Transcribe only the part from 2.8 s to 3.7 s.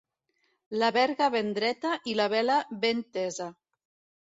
ben tesa.